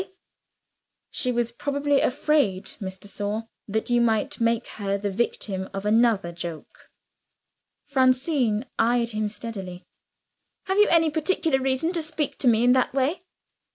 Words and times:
"She 1.11 1.31
was 1.31 1.51
probably 1.51 2.01
afraid, 2.01 2.71
Miss 2.79 2.97
de 2.97 3.07
Sor, 3.07 3.45
that 3.67 3.91
you 3.91 4.01
might 4.01 4.41
make 4.41 4.65
her 4.69 4.97
the 4.97 5.11
victim 5.11 5.69
of 5.75 5.85
another 5.85 6.31
joke." 6.31 6.89
Francine 7.85 8.65
eyed 8.79 9.11
him 9.11 9.27
steadily. 9.27 9.83
"Have 10.63 10.79
you 10.79 10.87
any 10.89 11.11
particular 11.11 11.59
reason 11.59 11.93
for 11.93 12.01
speaking 12.01 12.37
to 12.39 12.47
me 12.47 12.63
in 12.63 12.73
that 12.73 12.95
way?" 12.95 13.21